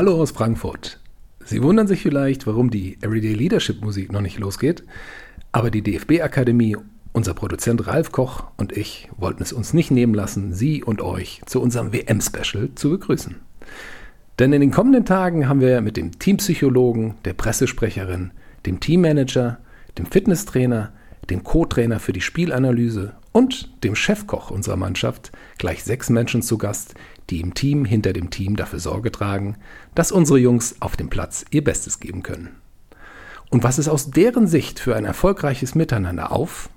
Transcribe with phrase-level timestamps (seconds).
[0.00, 0.98] Hallo aus Frankfurt.
[1.44, 4.82] Sie wundern sich vielleicht, warum die Everyday Leadership Musik noch nicht losgeht,
[5.52, 6.74] aber die DFB Akademie,
[7.12, 11.42] unser Produzent Ralf Koch und ich wollten es uns nicht nehmen lassen, Sie und euch
[11.44, 13.36] zu unserem WM-Special zu begrüßen.
[14.38, 18.30] Denn in den kommenden Tagen haben wir mit dem Teampsychologen, der Pressesprecherin,
[18.64, 19.58] dem Teammanager,
[19.98, 20.94] dem Fitnesstrainer,
[21.28, 26.94] dem Co-Trainer für die Spielanalyse und dem Chefkoch unserer Mannschaft gleich sechs Menschen zu Gast,
[27.30, 29.56] die im Team hinter dem Team dafür Sorge tragen,
[29.94, 32.50] dass unsere Jungs auf dem Platz ihr Bestes geben können.
[33.50, 36.70] Und was es aus deren Sicht für ein erfolgreiches Miteinander auf,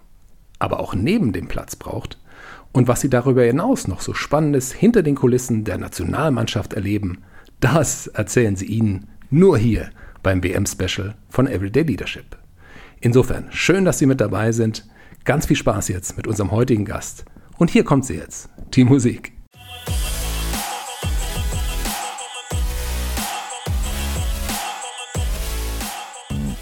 [0.59, 2.19] aber auch neben dem Platz braucht
[2.71, 7.19] und was sie darüber hinaus noch so Spannendes hinter den Kulissen der Nationalmannschaft erleben,
[7.59, 9.89] das erzählen sie Ihnen nur hier
[10.21, 12.37] beim WM-Special von Everyday Leadership.
[12.99, 14.87] Insofern schön, dass Sie mit dabei sind.
[15.25, 17.25] Ganz viel Spaß jetzt mit unserem heutigen Gast.
[17.57, 19.33] Und hier kommt sie jetzt, die Musik.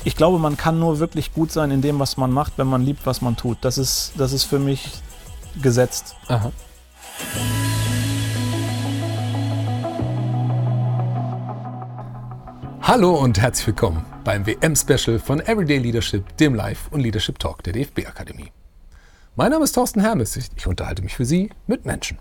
[0.04, 2.82] Ich glaube, man kann nur wirklich gut sein in dem, was man macht, wenn man
[2.82, 3.60] liebt, was man tut.
[3.62, 4.90] Das ist, das ist für mich
[5.62, 6.16] gesetzt.
[6.28, 6.52] Aha.
[12.82, 17.74] Hallo und herzlich willkommen beim WM-Special von Everyday Leadership, dem Live- und Leadership Talk der
[17.74, 18.52] DFB-Akademie.
[19.36, 20.36] Mein Name ist Thorsten Hermes.
[20.36, 22.18] Ich unterhalte mich für Sie mit Menschen.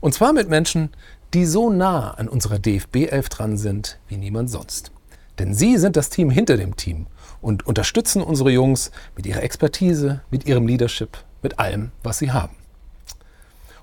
[0.00, 0.90] Und zwar mit Menschen,
[1.32, 4.91] die so nah an unserer DFB-11 dran sind wie niemand sonst.
[5.38, 7.06] Denn sie sind das Team hinter dem Team
[7.40, 12.56] und unterstützen unsere Jungs mit ihrer Expertise, mit ihrem Leadership, mit allem, was sie haben.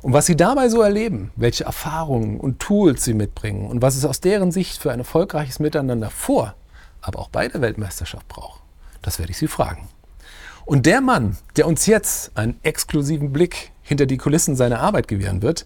[0.02, 4.05] Und was sie dabei so erleben, welche Erfahrungen und Tools sie mitbringen und was es
[4.05, 6.55] aus deren Sicht für ein erfolgreiches Miteinander vor,
[7.02, 8.61] aber auch bei der Weltmeisterschaft braucht,
[9.02, 9.89] das werde ich sie fragen.
[10.66, 15.42] Und der Mann, der uns jetzt einen exklusiven Blick hinter die Kulissen seiner Arbeit gewähren
[15.42, 15.66] wird,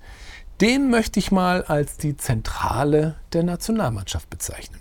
[0.62, 4.80] den möchte ich mal als die Zentrale der Nationalmannschaft bezeichnen.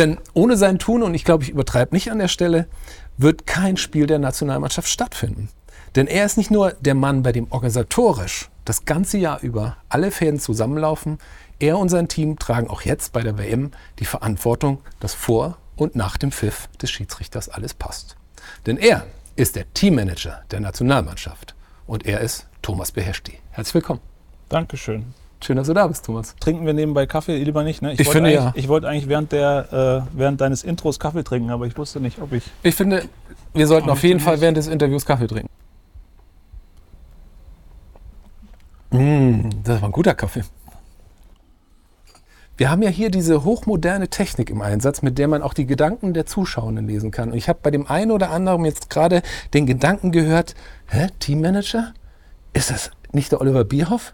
[0.00, 2.66] Denn ohne sein Tun, und ich glaube, ich übertreibe nicht an der Stelle,
[3.18, 5.50] wird kein Spiel der Nationalmannschaft stattfinden.
[5.94, 10.10] Denn er ist nicht nur der Mann, bei dem organisatorisch das ganze Jahr über alle
[10.10, 11.18] Fäden zusammenlaufen,
[11.58, 15.96] er und sein Team tragen auch jetzt bei der WM die Verantwortung, dass vor und
[15.96, 18.16] nach dem Pfiff des Schiedsrichters alles passt.
[18.64, 19.06] Denn er
[19.36, 21.54] ist der Teammanager der Nationalmannschaft
[21.86, 23.38] und er ist Thomas Behersti.
[23.50, 24.00] Herzlich willkommen.
[24.48, 25.12] Dankeschön.
[25.42, 26.36] Schön, dass du da bist, Thomas.
[26.38, 27.94] Trinken wir nebenbei Kaffee lieber nicht, ne?
[27.94, 28.52] Ich, ich finde ja.
[28.54, 32.20] Ich wollte eigentlich während, der, äh, während deines Intros Kaffee trinken, aber ich wusste nicht,
[32.20, 32.44] ob ich.
[32.62, 33.04] Ich finde,
[33.54, 35.48] wir sollten auf jeden Fall während des Interviews Kaffee trinken.
[38.90, 40.42] Mmh, das war ein guter Kaffee.
[42.58, 46.12] Wir haben ja hier diese hochmoderne Technik im Einsatz, mit der man auch die Gedanken
[46.12, 47.30] der Zuschauenden lesen kann.
[47.30, 49.22] Und ich habe bei dem einen oder anderen jetzt gerade
[49.54, 50.54] den Gedanken gehört,
[50.88, 51.94] hä, Teammanager?
[52.52, 54.12] Ist das nicht der Oliver Bierhoff?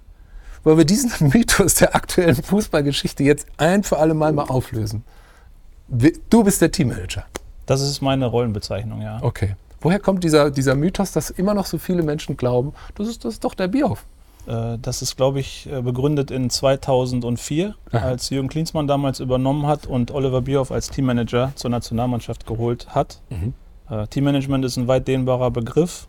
[0.66, 5.04] Weil wir diesen Mythos der aktuellen Fußballgeschichte jetzt ein für alle Mal mal auflösen.
[6.28, 7.24] Du bist der Teammanager.
[7.66, 9.18] Das ist meine Rollenbezeichnung, ja.
[9.22, 9.54] Okay.
[9.80, 13.34] Woher kommt dieser, dieser Mythos, dass immer noch so viele Menschen glauben, das ist, das
[13.34, 14.04] ist doch der Bierhoff?
[14.48, 17.98] Äh, das ist, glaube ich, äh, begründet in 2004, Aha.
[17.98, 23.20] als Jürgen Klinsmann damals übernommen hat und Oliver Bierhoff als Teammanager zur Nationalmannschaft geholt hat.
[23.30, 23.54] Mhm.
[23.88, 26.08] Äh, Teammanagement ist ein weit dehnbarer Begriff.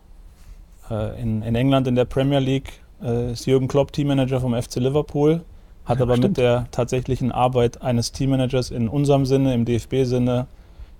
[0.90, 5.42] In, in England in der Premier League äh, ist Jürgen Klopp Teammanager vom FC Liverpool,
[5.86, 6.30] hat ja, aber stimmt.
[6.30, 10.48] mit der tatsächlichen Arbeit eines Teammanagers in unserem Sinne, im DFB-Sinne,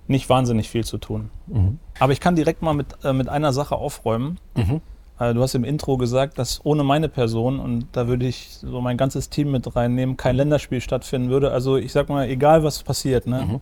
[0.06, 1.30] nicht wahnsinnig viel zu tun.
[1.46, 1.78] Mhm.
[1.98, 4.38] Aber ich kann direkt mal mit, äh, mit einer Sache aufräumen.
[4.56, 4.80] Mhm.
[5.18, 8.80] Äh, du hast im Intro gesagt, dass ohne meine Person, und da würde ich so
[8.80, 11.52] mein ganzes Team mit reinnehmen, kein Länderspiel stattfinden würde.
[11.52, 13.44] Also ich sag mal, egal was passiert, ne?
[13.46, 13.60] Mhm.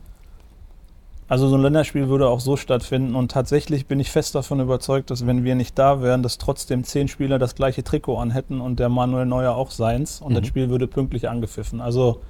[1.28, 5.10] Also so ein Länderspiel würde auch so stattfinden und tatsächlich bin ich fest davon überzeugt,
[5.10, 8.78] dass wenn wir nicht da wären, dass trotzdem zehn Spieler das gleiche Trikot anhätten und
[8.78, 10.36] der Manuel Neuer auch seins und mhm.
[10.36, 11.80] das Spiel würde pünktlich angepfiffen.
[11.80, 12.20] Also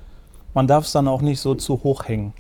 [0.55, 2.33] man darf es dann auch nicht so zu hoch hängen.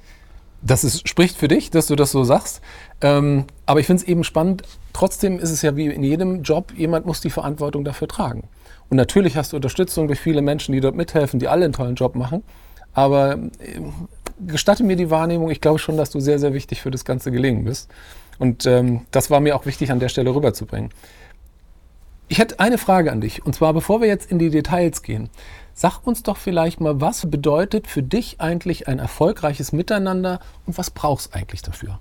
[0.62, 2.62] Das ist, spricht für dich, dass du das so sagst.
[3.02, 4.62] Ähm, aber ich finde es eben spannend.
[4.94, 8.48] Trotzdem ist es ja wie in jedem Job, jemand muss die Verantwortung dafür tragen.
[8.88, 11.94] Und natürlich hast du Unterstützung durch viele Menschen, die dort mithelfen, die alle einen tollen
[11.94, 12.42] Job machen.
[12.94, 13.80] Aber äh,
[14.40, 17.30] gestatte mir die Wahrnehmung, ich glaube schon, dass du sehr, sehr wichtig für das ganze
[17.30, 17.90] Gelingen bist.
[18.38, 20.90] Und ähm, das war mir auch wichtig an der Stelle rüberzubringen.
[22.28, 23.46] Ich hätte eine Frage an dich.
[23.46, 25.30] Und zwar, bevor wir jetzt in die Details gehen,
[25.74, 30.90] sag uns doch vielleicht mal, was bedeutet für dich eigentlich ein erfolgreiches Miteinander und was
[30.90, 32.00] brauchst eigentlich dafür?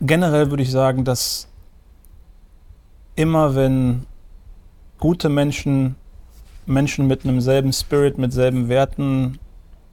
[0.00, 1.48] Generell würde ich sagen, dass
[3.14, 4.06] immer wenn
[4.98, 5.96] gute Menschen,
[6.64, 9.38] Menschen mit einem selben Spirit, mit selben Werten,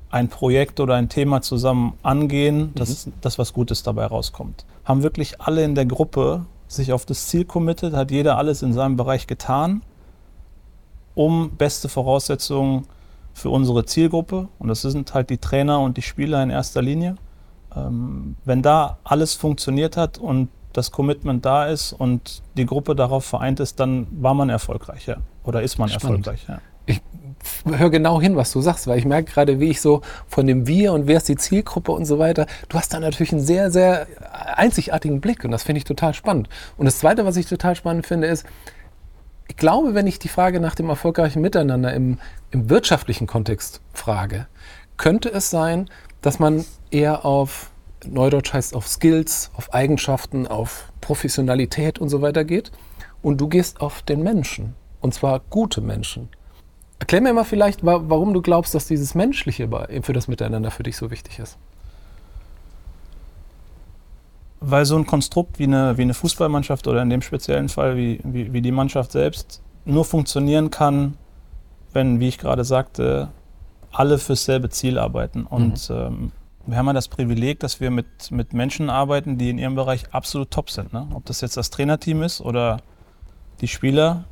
[0.09, 3.13] ein Projekt oder ein Thema zusammen angehen, dass, mhm.
[3.21, 4.65] dass was Gutes dabei rauskommt.
[4.85, 8.73] Haben wirklich alle in der Gruppe sich auf das Ziel committed, hat jeder alles in
[8.73, 9.81] seinem Bereich getan,
[11.15, 12.85] um beste Voraussetzungen
[13.33, 14.47] für unsere Zielgruppe.
[14.59, 17.15] Und das sind halt die Trainer und die Spieler in erster Linie.
[17.75, 23.25] Ähm, wenn da alles funktioniert hat und das Commitment da ist und die Gruppe darauf
[23.25, 25.17] vereint ist, dann war man erfolgreich, ja.
[25.43, 26.27] Oder ist man Spannend.
[26.27, 26.61] erfolgreich, ja.
[26.85, 27.01] Ich
[27.65, 30.67] höre genau hin, was du sagst, weil ich merke gerade, wie ich so von dem
[30.67, 33.71] Wir und wer ist die Zielgruppe und so weiter, du hast da natürlich einen sehr,
[33.71, 34.07] sehr
[34.55, 36.49] einzigartigen Blick und das finde ich total spannend.
[36.77, 38.45] Und das Zweite, was ich total spannend finde, ist,
[39.47, 42.19] ich glaube, wenn ich die Frage nach dem erfolgreichen Miteinander im,
[42.51, 44.47] im wirtschaftlichen Kontext frage,
[44.97, 45.89] könnte es sein,
[46.21, 47.71] dass man eher auf,
[48.05, 52.71] Neudeutsch heißt auf Skills, auf Eigenschaften, auf Professionalität und so weiter geht
[53.21, 56.29] und du gehst auf den Menschen und zwar gute Menschen.
[56.99, 59.69] Erklär mir mal vielleicht, warum du glaubst, dass dieses Menschliche
[60.01, 61.57] für das Miteinander für dich so wichtig ist.
[64.59, 68.19] Weil so ein Konstrukt wie eine, wie eine Fußballmannschaft oder in dem speziellen Fall wie,
[68.23, 71.15] wie, wie die Mannschaft selbst nur funktionieren kann,
[71.93, 73.29] wenn, wie ich gerade sagte,
[73.91, 75.43] alle fürs selbe Ziel arbeiten.
[75.43, 75.95] Und mhm.
[75.95, 76.31] ähm,
[76.65, 80.13] wir haben ja das Privileg, dass wir mit, mit Menschen arbeiten, die in ihrem Bereich
[80.13, 80.91] absolut top sind.
[80.93, 81.07] Ne?
[81.13, 82.81] Ob das jetzt das Trainerteam ist oder
[83.61, 84.25] die Spieler,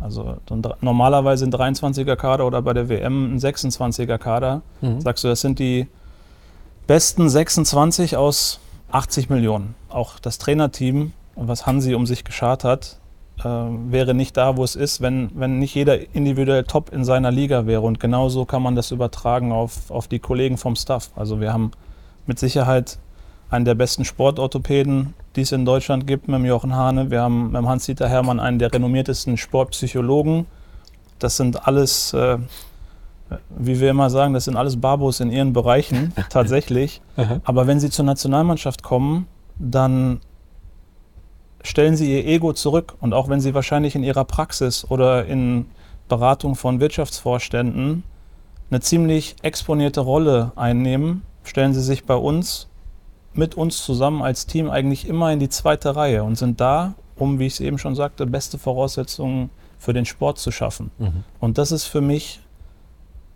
[0.00, 0.36] also
[0.80, 4.62] normalerweise ein 23er Kader oder bei der WM ein 26er Kader.
[4.80, 5.00] Mhm.
[5.00, 5.88] Sagst du, das sind die
[6.86, 8.60] besten 26 aus
[8.92, 9.74] 80 Millionen.
[9.88, 12.98] Auch das Trainerteam, was Hansi um sich geschart hat,
[13.40, 17.30] äh, wäre nicht da, wo es ist, wenn, wenn nicht jeder individuell top in seiner
[17.30, 17.82] Liga wäre.
[17.82, 21.10] Und genauso kann man das übertragen auf, auf die Kollegen vom Staff.
[21.16, 21.72] Also wir haben
[22.26, 22.98] mit Sicherheit
[23.50, 27.10] einen der besten Sportorthopäden, die es in Deutschland gibt, mit dem Jochen Hane.
[27.10, 30.46] Wir haben mit dem Hans-Dieter Hermann einen der renommiertesten Sportpsychologen.
[31.18, 32.38] Das sind alles, äh,
[33.50, 37.00] wie wir immer sagen, das sind alles Babos in ihren Bereichen, tatsächlich.
[37.44, 39.26] Aber wenn sie zur Nationalmannschaft kommen,
[39.58, 40.20] dann
[41.62, 42.94] stellen sie ihr Ego zurück.
[43.00, 45.66] Und auch wenn sie wahrscheinlich in ihrer Praxis oder in
[46.08, 48.04] Beratung von Wirtschaftsvorständen
[48.70, 52.67] eine ziemlich exponierte Rolle einnehmen, stellen sie sich bei uns
[53.38, 57.38] mit uns zusammen als Team eigentlich immer in die zweite Reihe und sind da, um,
[57.38, 60.90] wie ich es eben schon sagte, beste Voraussetzungen für den Sport zu schaffen.
[60.98, 61.24] Mhm.
[61.40, 62.40] Und das ist für mich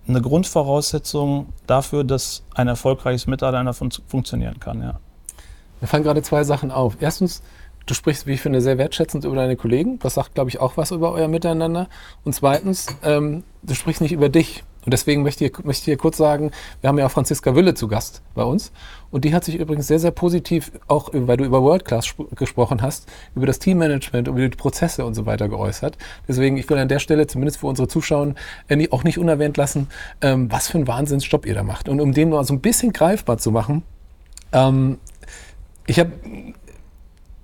[0.09, 4.83] eine Grundvoraussetzung dafür, dass ein erfolgreiches Miteinander fun funktionieren kann.
[4.83, 4.99] Ja.
[5.81, 6.97] Mir fallen gerade zwei Sachen auf.
[7.01, 7.43] Erstens,
[7.87, 10.01] du sprichst, wie ich finde, sehr wertschätzend über deine Kollegen.
[10.01, 11.89] Das sagt, glaube ich, auch was über euer Miteinander.
[12.25, 14.65] Und zweitens, ähm, du sprichst nicht über dich.
[14.85, 16.51] Und deswegen möchte ich, möchte ich hier kurz sagen,
[16.81, 18.73] wir haben ja auch Franziska Wülle zu Gast bei uns.
[19.11, 22.83] Und die hat sich übrigens sehr, sehr positiv, auch weil du über World Class gesprochen
[22.83, 25.97] hast, über das Teammanagement, über die Prozesse und so weiter geäußert.
[26.27, 28.35] Deswegen, ich will an der Stelle zumindest für unsere Zuschauer
[28.69, 29.89] äh, auch nicht unerwähnt lassen,
[30.21, 31.89] ähm, was für einen Wahnsinnsjob ihr da macht.
[31.89, 33.83] Und um den mal so ein bisschen greifbar zu machen,
[34.53, 34.99] ähm,
[35.87, 36.13] ich habe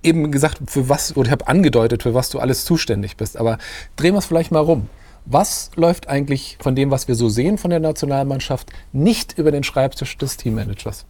[0.03, 3.37] eben gesagt, für was, oder ich habe angedeutet, für was du alles zuständig bist.
[3.37, 3.59] Aber
[3.97, 4.89] drehen wir es vielleicht mal rum.
[5.31, 9.63] Was läuft eigentlich von dem, was wir so sehen von der Nationalmannschaft, nicht über den
[9.63, 11.05] Schreibtisch des Teammanagers?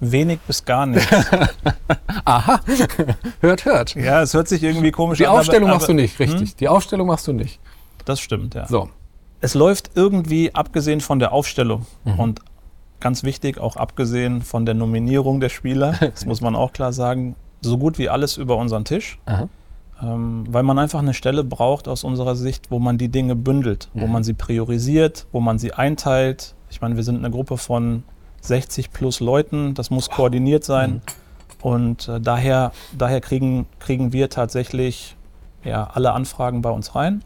[0.00, 1.06] Wenig bis gar nicht.
[2.24, 2.60] Aha,
[3.40, 3.94] hört, hört.
[3.94, 5.34] Ja, es hört sich irgendwie komisch Die an.
[5.34, 6.50] Die Aufstellung aber, machst du nicht, richtig.
[6.50, 6.56] Hm?
[6.58, 7.60] Die Aufstellung machst du nicht.
[8.06, 8.66] Das stimmt, ja.
[8.66, 8.88] So.
[9.42, 12.18] Es läuft irgendwie, abgesehen von der Aufstellung mhm.
[12.18, 12.40] und
[12.98, 17.36] ganz wichtig, auch abgesehen von der Nominierung der Spieler, das muss man auch klar sagen,
[17.60, 19.18] so gut wie alles über unseren Tisch.
[19.26, 19.50] Aha
[20.02, 23.88] ähm, weil man einfach eine Stelle braucht aus unserer Sicht, wo man die Dinge bündelt,
[23.94, 24.00] mhm.
[24.00, 26.54] wo man sie priorisiert, wo man sie einteilt.
[26.70, 28.02] Ich meine, wir sind eine Gruppe von
[28.40, 30.16] 60 plus Leuten, das muss wow.
[30.16, 30.94] koordiniert sein.
[30.94, 31.00] Mhm.
[31.62, 35.16] Und äh, daher, daher kriegen, kriegen wir tatsächlich
[35.62, 37.22] ja, alle Anfragen bei uns rein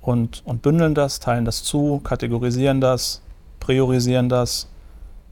[0.00, 3.20] und, und bündeln das, teilen das zu, kategorisieren das,
[3.58, 4.68] priorisieren das,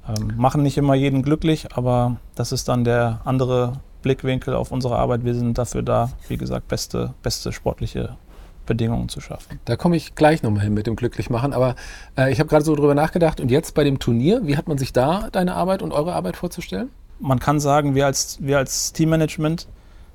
[0.09, 3.75] ähm, machen nicht immer jeden glücklich, aber das ist dann der andere
[4.07, 5.25] Blickwinkel auf unsere Arbeit.
[5.25, 8.17] Wir sind dafür da, wie gesagt, beste, beste sportliche
[8.65, 9.59] Bedingungen zu schaffen.
[9.65, 11.53] Da komme ich gleich nochmal hin mit dem Glücklichmachen.
[11.53, 11.75] Aber
[12.17, 13.41] äh, ich habe gerade so drüber nachgedacht.
[13.41, 16.37] Und jetzt bei dem Turnier, wie hat man sich da deine Arbeit und eure Arbeit
[16.37, 16.91] vorzustellen?
[17.19, 19.67] Man kann sagen, wir als, wir als Teammanagement,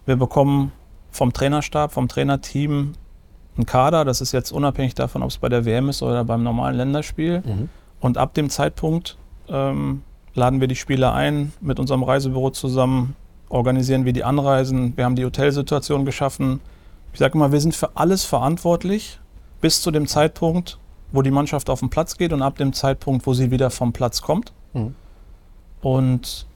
[0.06, 0.72] wir bekommen
[1.12, 2.94] vom Trainerstab, vom Trainerteam
[3.58, 4.06] einen Kader.
[4.06, 7.44] Das ist jetzt unabhängig davon, ob es bei der WM ist oder beim normalen Länderspiel.
[7.46, 7.70] Mhm.
[8.00, 9.18] Und ab dem Zeitpunkt
[9.50, 13.16] ähm, laden wir die Spieler ein, mit unserem Reisebüro zusammen,
[13.52, 16.62] organisieren wir die Anreisen, wir haben die Hotelsituation geschaffen.
[17.14, 19.20] Ich sage immer, wir sind für alles verantwortlich
[19.60, 20.80] bis zu dem Zeitpunkt,
[21.12, 23.94] wo die Mannschaft auf den Platz geht und ab dem Zeitpunkt, wo sie wieder vom
[23.94, 24.54] Platz kommt.
[24.74, 24.96] Mhm.
[25.82, 26.48] Und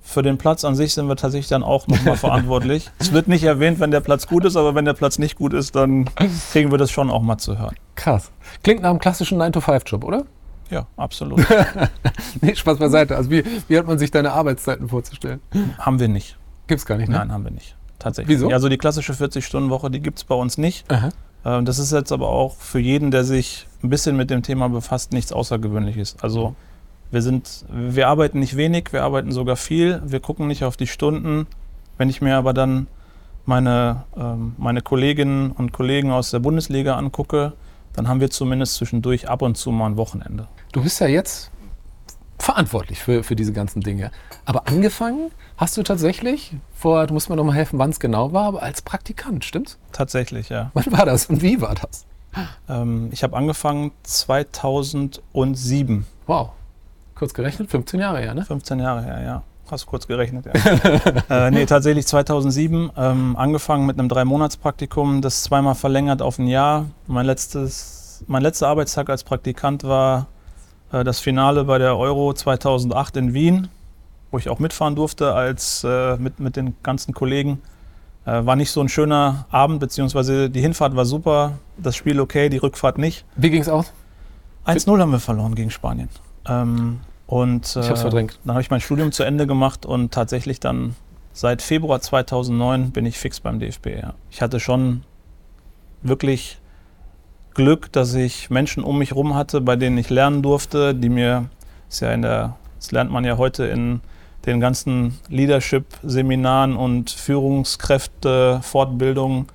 [0.00, 2.90] für den Platz an sich sind wir tatsächlich dann auch nochmal verantwortlich.
[2.98, 5.52] Es wird nicht erwähnt, wenn der Platz gut ist, aber wenn der Platz nicht gut
[5.52, 6.08] ist, dann
[6.52, 7.74] kriegen wir das schon auch mal zu hören.
[7.96, 8.30] Krass.
[8.62, 10.24] Klingt nach einem klassischen 9-to-5-Job, oder?
[10.70, 11.44] Ja, absolut.
[12.40, 13.16] nee, Spaß beiseite.
[13.16, 15.40] Also wie, wie hat man sich deine Arbeitszeiten vorzustellen?
[15.78, 16.36] Haben wir nicht.
[16.66, 17.16] Gibt es gar nicht, ne?
[17.16, 17.76] Nein, haben wir nicht.
[17.98, 18.36] Tatsächlich.
[18.36, 18.48] Wieso?
[18.48, 20.90] Also die klassische 40-Stunden-Woche, die gibt es bei uns nicht.
[21.44, 24.68] Äh, das ist jetzt aber auch für jeden, der sich ein bisschen mit dem Thema
[24.68, 26.16] befasst, nichts Außergewöhnliches.
[26.20, 26.54] Also
[27.10, 30.86] wir sind, wir arbeiten nicht wenig, wir arbeiten sogar viel, wir gucken nicht auf die
[30.86, 31.46] Stunden.
[31.98, 32.88] Wenn ich mir aber dann
[33.46, 37.52] meine, ähm, meine Kolleginnen und Kollegen aus der Bundesliga angucke,
[37.96, 40.46] dann haben wir zumindest zwischendurch ab und zu mal ein Wochenende.
[40.72, 41.50] Du bist ja jetzt
[42.38, 44.10] verantwortlich für, für diese ganzen Dinge.
[44.44, 48.32] Aber angefangen hast du tatsächlich vor, du musst mir noch mal helfen, wann es genau
[48.32, 49.78] war, aber als Praktikant, stimmt's?
[49.92, 50.70] Tatsächlich, ja.
[50.74, 52.06] Wann war das und wie war das?
[52.68, 56.06] Ähm, ich habe angefangen 2007.
[56.26, 56.50] Wow.
[57.14, 58.44] Kurz gerechnet, 15 Jahre her, ne?
[58.44, 59.42] 15 Jahre her, ja.
[59.70, 60.52] Hast kurz gerechnet, ja.
[61.46, 66.86] äh, nee, tatsächlich 2007 ähm, angefangen mit einem Drei-Monats-Praktikum, das zweimal verlängert auf ein Jahr.
[67.08, 70.28] Mein, letztes, mein letzter Arbeitstag als Praktikant war
[70.92, 73.68] äh, das Finale bei der Euro 2008 in Wien,
[74.30, 77.60] wo ich auch mitfahren durfte als, äh, mit, mit den ganzen Kollegen.
[78.24, 82.48] Äh, war nicht so ein schöner Abend, beziehungsweise die Hinfahrt war super, das Spiel okay,
[82.48, 83.24] die Rückfahrt nicht.
[83.34, 83.92] Wie ging es aus?
[84.64, 86.08] 1-0 haben wir verloren gegen Spanien.
[86.48, 88.32] Ähm, und ich hab's verdrängt.
[88.32, 90.96] Äh, dann habe ich mein Studium zu Ende gemacht und tatsächlich dann
[91.32, 93.86] seit Februar 2009 bin ich fix beim DFB.
[93.86, 94.14] Ja.
[94.30, 95.02] Ich hatte schon
[96.02, 96.58] wirklich
[97.54, 101.46] Glück, dass ich Menschen um mich herum hatte, bei denen ich lernen durfte, die mir,
[101.88, 104.00] ist ja in der, das lernt man ja heute in
[104.44, 109.46] den ganzen Leadership-Seminaren und Führungskräfte-Fortbildungen,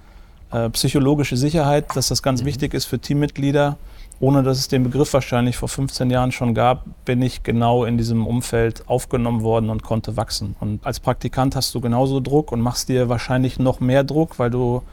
[0.52, 2.48] äh, psychologische Sicherheit, dass das ganz mhm.
[2.48, 3.78] wichtig ist für Teammitglieder
[4.22, 7.98] ohne dass es den Begriff wahrscheinlich vor 15 Jahren schon gab, bin ich genau in
[7.98, 10.56] diesem Umfeld aufgenommen worden und konnte wachsen.
[10.60, 14.52] Und als Praktikant hast du genauso Druck und machst dir wahrscheinlich noch mehr Druck, weil
[14.52, 14.84] du,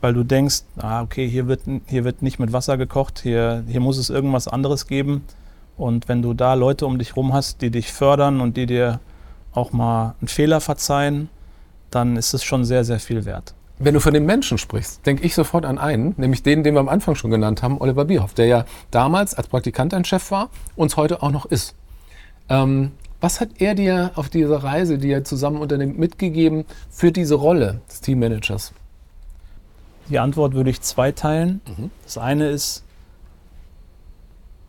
[0.00, 3.80] weil du denkst, ah, okay, hier wird, hier wird nicht mit Wasser gekocht, hier, hier
[3.80, 5.24] muss es irgendwas anderes geben.
[5.76, 8.98] Und wenn du da Leute um dich rum hast, die dich fördern und die dir
[9.52, 11.28] auch mal einen Fehler verzeihen,
[11.90, 13.54] dann ist es schon sehr, sehr viel wert.
[13.82, 16.80] Wenn du von den Menschen sprichst, denke ich sofort an einen, nämlich den, den wir
[16.80, 20.50] am Anfang schon genannt haben, Oliver Bierhoff, der ja damals als Praktikant ein Chef war,
[20.76, 21.74] und heute auch noch ist.
[22.50, 27.36] Ähm, was hat er dir auf dieser Reise, die er zusammen unternimmt, mitgegeben für diese
[27.36, 28.74] Rolle des Teammanagers?
[30.10, 31.62] Die Antwort würde ich zweiteilen.
[31.66, 31.90] Mhm.
[32.04, 32.84] Das eine ist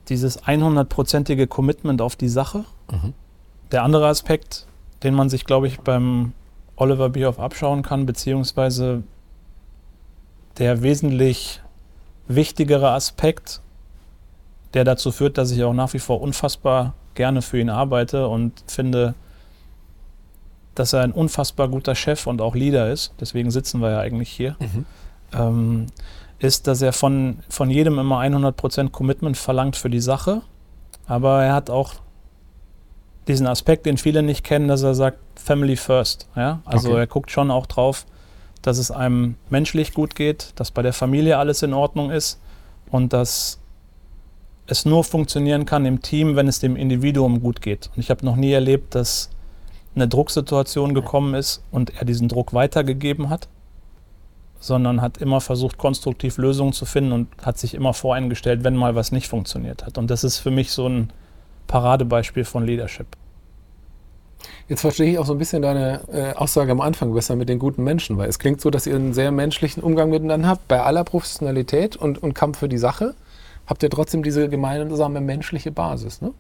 [0.08, 2.64] dieses 100-prozentige Commitment auf die Sache.
[2.90, 3.14] Mhm.
[3.74, 4.68] Der andere Aspekt,
[5.04, 6.32] den man sich, glaube ich, beim
[6.82, 9.04] Oliver Bierhoff abschauen kann, beziehungsweise
[10.58, 11.62] der wesentlich
[12.28, 13.62] wichtigere Aspekt,
[14.74, 18.64] der dazu führt, dass ich auch nach wie vor unfassbar gerne für ihn arbeite und
[18.66, 19.14] finde,
[20.74, 24.32] dass er ein unfassbar guter Chef und auch Leader ist, deswegen sitzen wir ja eigentlich
[24.32, 24.86] hier, mhm.
[25.34, 25.86] ähm,
[26.40, 30.42] ist, dass er von, von jedem immer 100% Commitment verlangt für die Sache,
[31.06, 31.94] aber er hat auch
[33.32, 36.28] diesen Aspekt, den viele nicht kennen, dass er sagt, Family first.
[36.36, 36.62] Ja?
[36.66, 37.00] Also okay.
[37.00, 38.06] er guckt schon auch drauf,
[38.62, 42.40] dass es einem menschlich gut geht, dass bei der Familie alles in Ordnung ist
[42.92, 43.60] und dass
[44.68, 47.90] es nur funktionieren kann im Team, wenn es dem Individuum gut geht.
[47.96, 49.30] Und ich habe noch nie erlebt, dass
[49.96, 53.48] eine Drucksituation gekommen ist und er diesen Druck weitergegeben hat,
[54.60, 58.96] sondern hat immer versucht, konstruktiv Lösungen zu finden und hat sich immer voreingestellt, wenn mal
[58.96, 59.98] was nicht funktioniert hat.
[59.98, 61.12] Und das ist für mich so ein
[61.68, 63.08] Paradebeispiel von Leadership.
[64.68, 67.60] Jetzt verstehe ich auch so ein bisschen deine äh, Aussage am Anfang besser mit den
[67.60, 70.82] guten Menschen, weil es klingt so, dass ihr einen sehr menschlichen Umgang miteinander habt, bei
[70.82, 73.14] aller Professionalität und, und Kampf für die Sache.
[73.68, 76.34] Habt ihr trotzdem diese gemeinsame menschliche Basis, ne?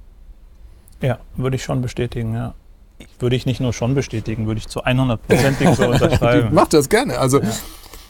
[1.02, 2.54] Ja, würde ich schon bestätigen, ja.
[3.20, 6.54] Würde ich nicht nur schon bestätigen, würde ich zu 100%ig so unterschreiben.
[6.54, 7.18] Macht das gerne.
[7.18, 7.50] Also, ja.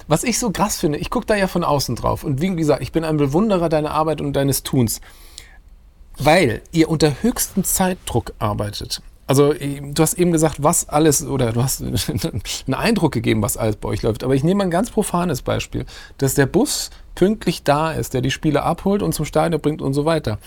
[0.08, 2.24] was ich so krass finde, ich gucke da ja von außen drauf.
[2.24, 5.00] Und wie gesagt, ich bin ein Bewunderer deiner Arbeit und deines Tuns.
[6.18, 9.02] Weil ihr unter höchstem Zeitdruck arbeitet.
[9.32, 13.78] Also du hast eben gesagt, was alles, oder du hast einen Eindruck gegeben, was alles
[13.78, 14.26] bei euch läuft.
[14.26, 15.86] Aber ich nehme ein ganz profanes Beispiel,
[16.18, 19.94] dass der Bus pünktlich da ist, der die Spieler abholt und zum Stadion bringt und
[19.94, 20.38] so weiter.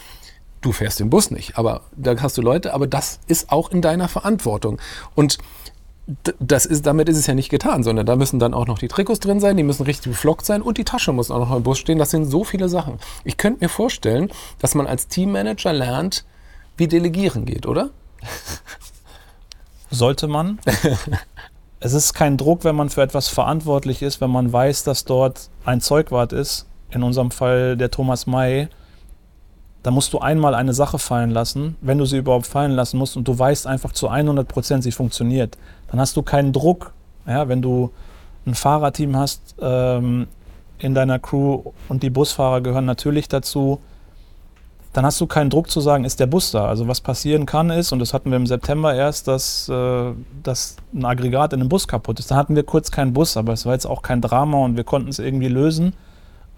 [0.61, 3.81] Du fährst den Bus nicht, aber da hast du Leute, aber das ist auch in
[3.81, 4.79] deiner Verantwortung.
[5.15, 5.39] Und
[6.39, 8.89] das ist, damit ist es ja nicht getan, sondern da müssen dann auch noch die
[8.89, 11.63] Trikots drin sein, die müssen richtig beflockt sein und die Tasche muss auch noch im
[11.63, 11.99] Bus stehen.
[11.99, 12.99] Das sind so viele Sachen.
[13.25, 16.27] Ich könnte mir vorstellen, dass man als Teammanager lernt,
[16.77, 17.89] wie Delegieren geht, oder?
[19.91, 20.59] Sollte man.
[21.81, 25.51] es ist kein Druck, wenn man für etwas verantwortlich ist, wenn man weiß, dass dort
[25.65, 28.69] ein Zeugwart ist, in unserem Fall der Thomas May,
[29.85, 33.19] da musst du einmal eine Sache fallen lassen, wenn du sie überhaupt fallen lassen musst
[33.19, 35.59] und du weißt einfach zu 100 Prozent, sie funktioniert.
[35.91, 36.95] Dann hast du keinen Druck,
[37.27, 37.91] ja, wenn du
[38.47, 40.27] ein Fahrerteam hast ähm,
[40.79, 43.79] in deiner Crew und die Busfahrer gehören natürlich dazu,
[44.95, 46.67] dann hast du keinen Druck zu sagen, ist der Bus da.
[46.67, 50.77] Also was passieren kann ist, und das hatten wir im September erst, dass, äh, dass
[50.95, 52.31] ein Aggregat in einem Bus kaputt ist.
[52.31, 54.85] Da hatten wir kurz keinen Bus, aber es war jetzt auch kein Drama und wir
[54.85, 55.93] konnten es irgendwie lösen.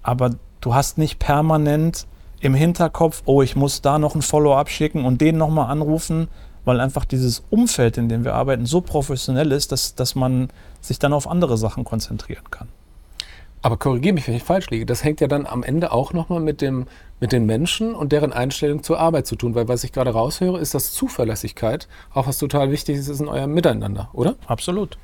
[0.02, 2.07] aber du hast nicht permanent
[2.40, 6.28] im Hinterkopf, oh, ich muss da noch ein Follow-up schicken und den nochmal anrufen,
[6.64, 10.49] weil einfach dieses Umfeld, in dem wir arbeiten, so professionell ist, dass, dass man
[10.81, 12.69] sich dann auf andere Sachen konzentrieren kann.
[13.62, 14.86] Aber korrigiere mich, wenn ich falsch liege.
[14.86, 18.82] Das hängt ja dann am Ende auch nochmal mit, mit den Menschen und deren Einstellung
[18.82, 19.54] zur Arbeit zu tun.
[19.54, 23.52] Weil was ich gerade raushöre, ist, dass Zuverlässigkeit auch was total Wichtiges ist in eurem
[23.52, 24.36] Miteinander, oder?
[24.46, 24.98] Absolut.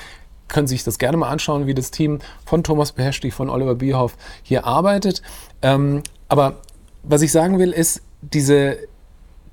[0.49, 3.75] können Sie sich das gerne mal anschauen, wie das Team von Thomas Beheschtig, von Oliver
[3.75, 5.21] Bierhoff hier arbeitet.
[5.61, 6.57] Ähm, aber
[7.03, 8.77] was ich sagen will, ist, diese,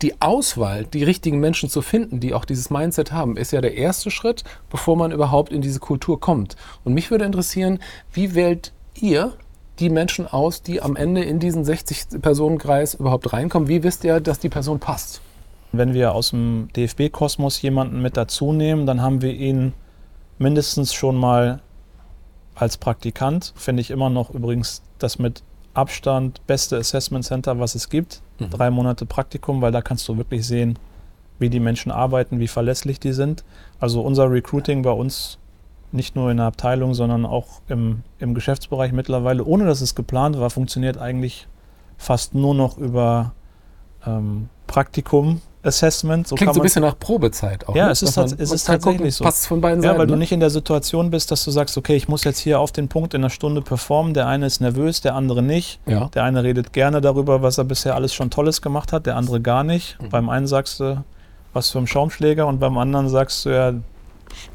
[0.03, 3.75] die Auswahl, die richtigen Menschen zu finden, die auch dieses Mindset haben, ist ja der
[3.75, 6.57] erste Schritt, bevor man überhaupt in diese Kultur kommt.
[6.85, 7.79] Und mich würde interessieren,
[8.13, 9.35] wie wählt ihr
[9.79, 13.69] die Menschen aus, die am Ende in diesen 60-Personen-Kreis überhaupt reinkommen?
[13.69, 15.21] Wie wisst ihr, dass die Person passt?
[15.73, 19.75] Wenn wir aus dem DFB-Kosmos jemanden mit dazu nehmen, dann haben wir ihn
[20.39, 21.61] mindestens schon mal
[22.55, 23.53] als Praktikant.
[23.57, 25.43] Finde ich immer noch übrigens das mit
[25.75, 28.23] Abstand beste Assessment Center, was es gibt.
[28.39, 28.51] Mhm.
[28.51, 30.79] Drei Monate Praktikum, weil da kannst du wirklich sehen,
[31.39, 33.45] wie die Menschen arbeiten, wie verlässlich die sind.
[33.79, 35.39] Also unser Recruiting bei uns
[35.93, 40.39] nicht nur in der Abteilung, sondern auch im, im Geschäftsbereich mittlerweile, ohne dass es geplant
[40.39, 41.47] war, funktioniert eigentlich
[41.99, 43.33] fast nur noch über
[44.07, 46.29] ähm, Praktikum Assessment.
[46.29, 47.75] So Klingt so ein bisschen nach Probezeit auch.
[47.75, 47.93] Ja, ne?
[47.93, 49.25] es ist, man, es ist tatsächlich gucken, so.
[49.25, 49.99] Passt von beiden ja, Seiten.
[49.99, 50.13] weil ne?
[50.13, 52.73] du nicht in der Situation bist, dass du sagst, okay, ich muss jetzt hier auf
[52.73, 54.15] den Punkt in einer Stunde performen.
[54.15, 55.81] Der eine ist nervös, der andere nicht.
[55.87, 56.07] Ja.
[56.15, 59.41] Der eine redet gerne darüber, was er bisher alles schon Tolles gemacht hat, der andere
[59.41, 60.01] gar nicht.
[60.01, 60.09] Mhm.
[60.11, 61.03] Beim einen sagst du,
[61.53, 63.73] was für ein Schaumschläger und beim anderen sagst du ja,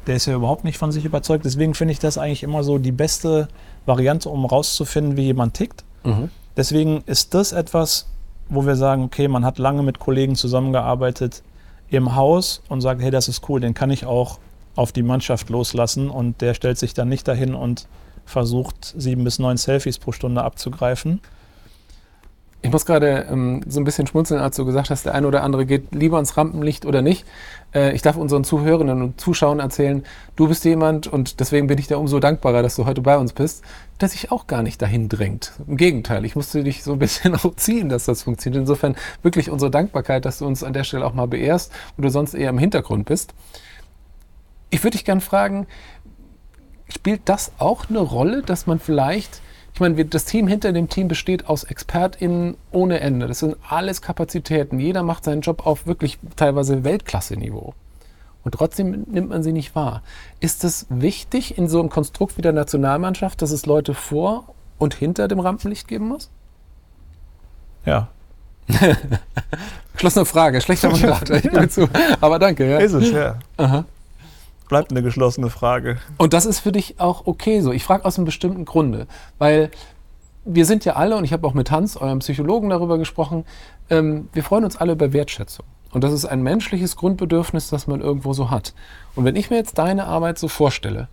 [0.06, 1.44] der ist ja überhaupt nicht von sich überzeugt.
[1.44, 3.48] Deswegen finde ich das eigentlich immer so die beste
[3.86, 5.84] Variante, um rauszufinden, wie jemand tickt.
[6.04, 6.30] Mhm.
[6.56, 8.06] Deswegen ist das etwas,
[8.52, 11.42] wo wir sagen, okay, man hat lange mit Kollegen zusammengearbeitet
[11.88, 14.38] im Haus und sagt, hey, das ist cool, den kann ich auch
[14.76, 16.10] auf die Mannschaft loslassen.
[16.10, 17.88] Und der stellt sich dann nicht dahin und
[18.24, 21.20] versucht, sieben bis neun Selfies pro Stunde abzugreifen,
[22.64, 25.42] ich muss gerade ähm, so ein bisschen schmunzeln, als du gesagt hast, der eine oder
[25.42, 27.26] andere geht lieber ins Rampenlicht oder nicht.
[27.74, 30.04] Äh, ich darf unseren Zuhörenden und Zuschauern erzählen,
[30.36, 33.32] du bist jemand, und deswegen bin ich dir umso dankbarer, dass du heute bei uns
[33.32, 33.64] bist,
[34.00, 35.54] der sich auch gar nicht dahin drängt.
[35.66, 38.60] Im Gegenteil, ich musste dich so ein bisschen auch ziehen, dass das funktioniert.
[38.60, 42.10] Insofern wirklich unsere Dankbarkeit, dass du uns an der Stelle auch mal beehrst, wo du
[42.10, 43.34] sonst eher im Hintergrund bist.
[44.70, 45.66] Ich würde dich gerne fragen,
[46.88, 49.40] spielt das auch eine Rolle, dass man vielleicht
[49.74, 53.26] ich meine, das Team hinter dem Team besteht aus ExpertInnen ohne Ende.
[53.26, 54.78] Das sind alles Kapazitäten.
[54.78, 57.72] Jeder macht seinen Job auf wirklich teilweise Weltklasse-Niveau.
[58.44, 60.02] Und trotzdem nimmt man sie nicht wahr.
[60.40, 64.94] Ist es wichtig in so einem Konstrukt wie der Nationalmannschaft, dass es Leute vor und
[64.94, 66.28] hinter dem Rampenlicht geben muss?
[67.86, 68.08] Ja.
[69.94, 71.88] Geschlossene Frage, schlechter Moderator, ich zu.
[72.20, 72.68] Aber danke.
[72.68, 72.78] Ja.
[72.78, 73.38] Ist es, ja.
[73.56, 73.86] Aha
[74.72, 75.98] bleibt eine geschlossene Frage.
[76.16, 77.72] Und das ist für dich auch okay so.
[77.72, 79.06] Ich frage aus einem bestimmten Grunde,
[79.36, 79.70] weil
[80.46, 83.44] wir sind ja alle, und ich habe auch mit Hans, eurem Psychologen, darüber gesprochen,
[83.90, 85.66] ähm, wir freuen uns alle über Wertschätzung.
[85.90, 88.72] Und das ist ein menschliches Grundbedürfnis, das man irgendwo so hat.
[89.14, 91.08] Und wenn ich mir jetzt deine Arbeit so vorstelle,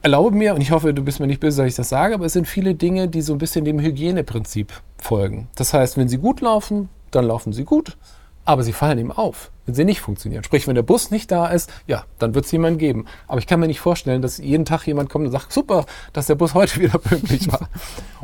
[0.00, 2.24] erlaube mir, und ich hoffe, du bist mir nicht böse, dass ich das sage, aber
[2.24, 5.48] es sind viele Dinge, die so ein bisschen dem Hygieneprinzip folgen.
[5.54, 7.98] Das heißt, wenn sie gut laufen, dann laufen sie gut
[8.46, 10.44] aber sie fallen ihm auf, wenn sie nicht funktionieren.
[10.44, 13.06] Sprich, wenn der Bus nicht da ist, ja, dann wird es jemanden geben.
[13.26, 16.28] Aber ich kann mir nicht vorstellen, dass jeden Tag jemand kommt und sagt, super, dass
[16.28, 17.68] der Bus heute wieder pünktlich war.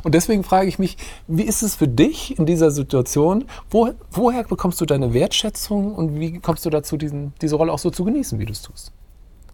[0.02, 3.44] und deswegen frage ich mich, wie ist es für dich in dieser Situation?
[3.68, 7.80] Wo, woher bekommst du deine Wertschätzung und wie kommst du dazu, diesen, diese Rolle auch
[7.80, 8.92] so zu genießen, wie du es tust?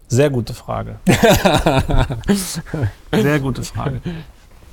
[0.07, 0.99] Sehr gute Frage.
[3.11, 4.01] Sehr gute Frage.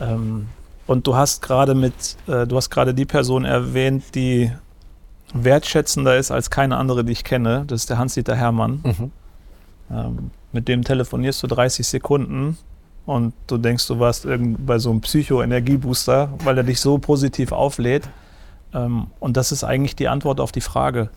[0.00, 0.48] Ähm,
[0.86, 4.50] und du hast gerade mit, äh, du hast gerade die Person erwähnt, die
[5.34, 7.64] wertschätzender ist als keine andere, die ich kenne.
[7.66, 8.80] Das ist der Hans-Dieter Hermann.
[8.82, 9.12] Mhm.
[9.90, 12.56] Ähm, mit dem telefonierst du 30 Sekunden
[13.04, 18.08] und du denkst, du warst bei so einem Psycho-Energiebooster, weil er dich so positiv auflädt.
[18.74, 21.10] Ähm, und das ist eigentlich die Antwort auf die Frage.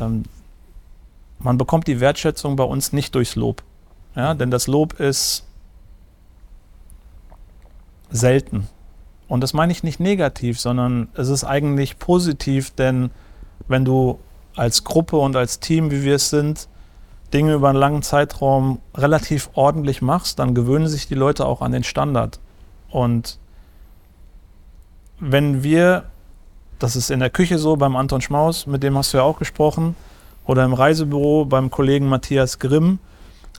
[0.00, 0.24] Ähm,
[1.38, 3.62] man bekommt die Wertschätzung bei uns nicht durchs Lob.
[4.14, 5.44] Ja, denn das Lob ist
[8.10, 8.68] selten.
[9.26, 13.10] Und das meine ich nicht negativ, sondern es ist eigentlich positiv, denn
[13.68, 14.18] wenn du
[14.56, 16.68] als Gruppe und als Team, wie wir es sind,
[17.32, 21.72] Dinge über einen langen Zeitraum relativ ordentlich machst, dann gewöhnen sich die Leute auch an
[21.72, 22.40] den Standard.
[22.90, 23.38] Und
[25.18, 26.04] wenn wir,
[26.78, 29.38] das ist in der Küche so beim Anton Schmaus, mit dem hast du ja auch
[29.38, 29.96] gesprochen,
[30.44, 32.98] oder im Reisebüro beim Kollegen Matthias Grimm,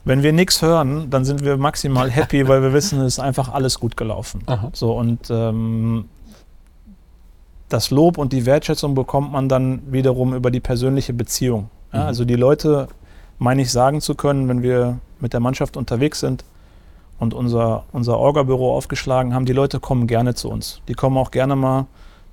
[0.04, 3.48] Wenn wir nichts hören, dann sind wir maximal happy, weil wir wissen, es ist einfach
[3.48, 4.42] alles gut gelaufen.
[4.46, 4.70] Aha.
[4.74, 6.04] So und ähm,
[7.68, 11.70] das Lob und die Wertschätzung bekommt man dann wiederum über die persönliche Beziehung.
[11.92, 12.06] Ja, mhm.
[12.06, 12.88] Also die Leute,
[13.38, 16.44] meine ich, sagen zu können, wenn wir mit der Mannschaft unterwegs sind
[17.18, 20.80] und unser, unser Orga-Büro aufgeschlagen haben, die Leute kommen gerne zu uns.
[20.88, 21.86] Die kommen auch gerne mal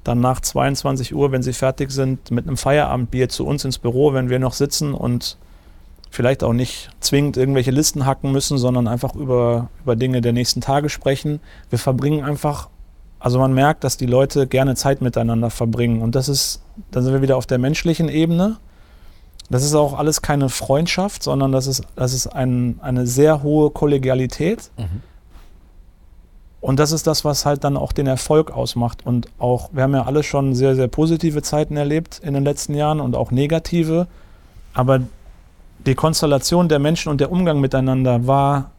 [0.04, 4.14] dann nach 22 Uhr, wenn sie fertig sind, mit einem Feierabendbier zu uns ins Büro,
[4.14, 5.38] wenn wir noch sitzen und
[6.10, 10.60] vielleicht auch nicht zwingend irgendwelche Listen hacken müssen, sondern einfach über, über Dinge der nächsten
[10.60, 11.40] Tage sprechen.
[11.70, 12.70] Wir verbringen einfach,
[13.22, 16.02] also man merkt, dass die Leute gerne Zeit miteinander verbringen.
[16.02, 18.58] Und das ist, da sind wir wieder auf der menschlichen Ebene.
[19.52, 23.70] Das ist auch alles keine Freundschaft, sondern das ist, das ist ein, eine sehr hohe
[23.70, 24.72] Kollegialität.
[24.76, 25.04] Mhm.
[26.62, 29.06] Und das ist das, was halt dann auch den Erfolg ausmacht.
[29.06, 32.74] Und auch, wir haben ja alle schon sehr, sehr positive Zeiten erlebt in den letzten
[32.74, 34.08] Jahren und auch negative.
[34.74, 35.02] Aber
[35.86, 38.72] die Konstellation der Menschen und der Umgang miteinander war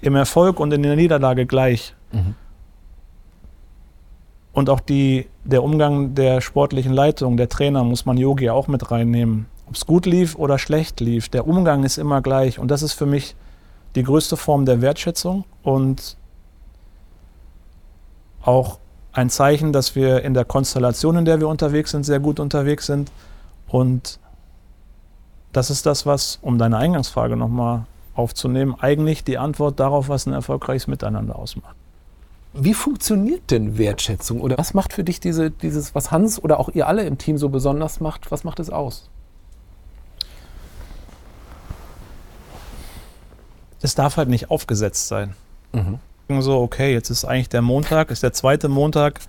[0.00, 1.94] im Erfolg und in der Niederlage gleich.
[2.10, 2.34] Mhm.
[4.52, 8.90] Und auch die, der Umgang der sportlichen Leitung, der Trainer, muss man Yogi auch mit
[8.90, 9.46] reinnehmen.
[9.68, 12.58] Ob es gut lief oder schlecht lief, der Umgang ist immer gleich.
[12.58, 13.36] Und das ist für mich
[13.94, 16.16] die größte Form der Wertschätzung und
[18.42, 18.78] auch
[19.12, 22.86] ein Zeichen, dass wir in der Konstellation, in der wir unterwegs sind, sehr gut unterwegs
[22.86, 23.10] sind.
[23.68, 24.18] Und
[25.52, 30.32] das ist das, was, um deine Eingangsfrage nochmal aufzunehmen, eigentlich die Antwort darauf, was ein
[30.32, 31.76] erfolgreiches Miteinander ausmacht.
[32.52, 34.40] Wie funktioniert denn Wertschätzung?
[34.40, 37.38] Oder was macht für dich diese, dieses, was Hans oder auch ihr alle im Team
[37.38, 39.08] so besonders macht, was macht es aus?
[43.82, 45.34] Es darf halt nicht aufgesetzt sein.
[45.72, 46.00] Mhm.
[46.40, 49.20] So, okay, jetzt ist eigentlich der Montag, ist der zweite Montag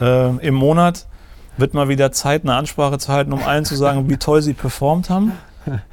[0.00, 1.06] äh, im Monat
[1.58, 4.54] wird mal wieder Zeit, eine Ansprache zu halten, um allen zu sagen, wie toll sie
[4.54, 5.32] performt haben.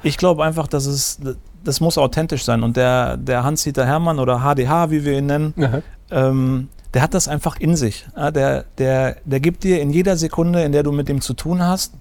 [0.02, 1.18] Ich glaube einfach, dass es,
[1.66, 2.62] das muss authentisch sein.
[2.62, 5.54] Und der, der Hans-Dieter Hermann oder HDH, wie wir ihn nennen,
[6.10, 8.06] ähm, der hat das einfach in sich.
[8.16, 11.34] Ja, der, der, der gibt dir in jeder Sekunde, in der du mit ihm zu
[11.34, 11.92] tun hast,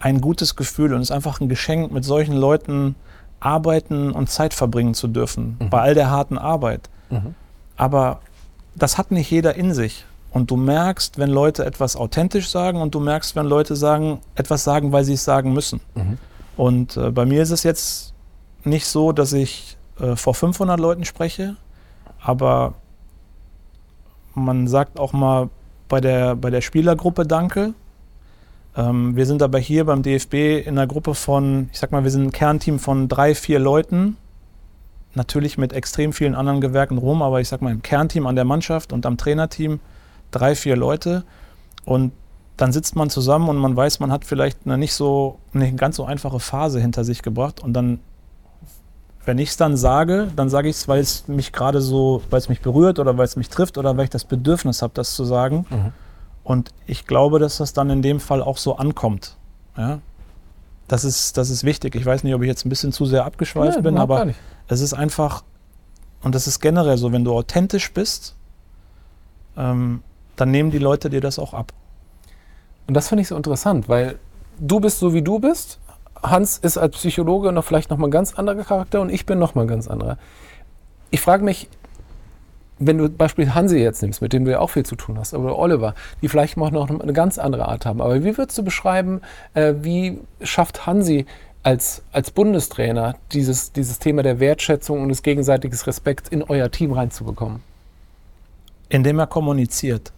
[0.00, 0.92] ein gutes Gefühl.
[0.94, 2.94] Und es ist einfach ein Geschenk, mit solchen Leuten
[3.40, 5.70] arbeiten und Zeit verbringen zu dürfen, mhm.
[5.70, 6.88] bei all der harten Arbeit.
[7.10, 7.34] Mhm.
[7.76, 8.20] Aber
[8.74, 10.04] das hat nicht jeder in sich.
[10.30, 14.62] Und du merkst, wenn Leute etwas authentisch sagen und du merkst, wenn Leute sagen, etwas
[14.62, 15.80] sagen, weil sie es sagen müssen.
[15.94, 16.18] Mhm.
[16.56, 18.12] Und äh, bei mir ist es jetzt
[18.68, 21.56] nicht so, dass ich äh, vor 500 Leuten spreche,
[22.20, 22.74] aber
[24.34, 25.50] man sagt auch mal
[25.88, 27.74] bei der, bei der Spielergruppe Danke.
[28.76, 32.10] Ähm, wir sind aber hier beim DFB in einer Gruppe von, ich sag mal, wir
[32.10, 34.16] sind ein Kernteam von drei, vier Leuten.
[35.14, 38.44] Natürlich mit extrem vielen anderen Gewerken rum, aber ich sag mal im Kernteam an der
[38.44, 39.80] Mannschaft und am Trainerteam
[40.30, 41.24] drei, vier Leute
[41.84, 42.12] und
[42.58, 45.96] dann sitzt man zusammen und man weiß, man hat vielleicht eine nicht so, eine ganz
[45.96, 48.00] so einfache Phase hinter sich gebracht und dann,
[49.28, 52.38] wenn ich es dann sage, dann sage ich es, weil es mich gerade so, weil
[52.38, 55.14] es mich berührt oder weil es mich trifft oder weil ich das Bedürfnis habe, das
[55.14, 55.66] zu sagen.
[55.68, 55.92] Mhm.
[56.44, 59.36] Und ich glaube, dass das dann in dem Fall auch so ankommt.
[59.76, 59.98] Ja?
[60.88, 61.94] Das, ist, das ist wichtig.
[61.94, 64.28] Ich weiß nicht, ob ich jetzt ein bisschen zu sehr abgeschweift ja, bin, aber
[64.66, 65.44] es ist einfach,
[66.22, 68.34] und das ist generell so, wenn du authentisch bist,
[69.58, 70.02] ähm,
[70.36, 71.74] dann nehmen die Leute dir das auch ab.
[72.86, 74.18] Und das finde ich so interessant, weil
[74.58, 75.78] du bist so wie du bist.
[76.22, 79.38] Hans ist als Psychologe noch vielleicht noch mal ein ganz anderer Charakter und ich bin
[79.38, 80.18] noch mal ein ganz anderer.
[81.10, 81.68] Ich frage mich,
[82.78, 85.34] wenn du Beispiel Hansi jetzt nimmst, mit dem du ja auch viel zu tun hast,
[85.34, 88.00] oder Oliver, die vielleicht noch eine ganz andere Art haben.
[88.00, 89.20] Aber wie würdest du beschreiben,
[89.54, 91.26] äh, wie schafft Hansi
[91.62, 96.92] als, als Bundestrainer dieses, dieses Thema der Wertschätzung und des gegenseitigen Respekts in euer Team
[96.92, 97.62] reinzubekommen?
[98.88, 100.12] Indem er kommuniziert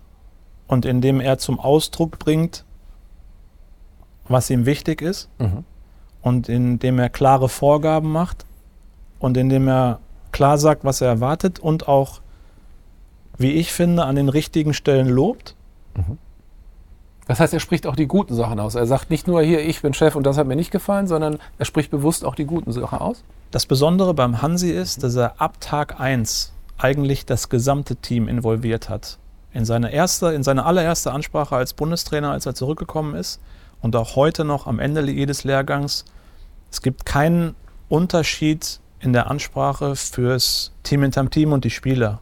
[0.66, 2.64] und indem er zum Ausdruck bringt,
[4.28, 5.64] was ihm wichtig ist mhm.
[6.22, 8.44] Und indem er klare Vorgaben macht
[9.18, 10.00] und indem er
[10.33, 12.20] klar sagt, was er erwartet und auch,
[13.37, 15.54] wie ich finde, an den richtigen Stellen lobt.
[15.94, 16.18] Mhm.
[17.26, 18.74] Das heißt, er spricht auch die guten Sachen aus.
[18.74, 21.38] Er sagt nicht nur hier, ich bin Chef und das hat mir nicht gefallen, sondern
[21.59, 23.22] er spricht bewusst auch die guten Sachen aus.
[23.52, 28.88] Das Besondere beim Hansi ist, dass er ab Tag 1 eigentlich das gesamte Team involviert
[28.88, 29.18] hat
[29.52, 33.40] in seine erste, in seine allererste Ansprache als Bundestrainer, als er zurückgekommen ist
[33.82, 36.04] und auch heute noch am Ende jedes Lehrgangs.
[36.70, 37.54] Es gibt keinen
[37.88, 42.20] Unterschied in der Ansprache fürs Team hinterm Team und die Spieler.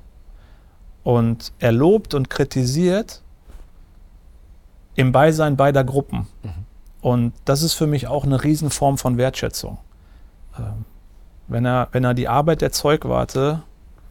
[1.02, 3.22] Und er lobt und kritisiert
[4.94, 6.26] im Beisein beider Gruppen.
[6.42, 6.50] Mhm.
[7.00, 9.78] Und das ist für mich auch eine Riesenform von Wertschätzung.
[10.58, 10.84] Ähm,
[11.46, 13.62] wenn er, wenn er die Arbeit der Zeugwarte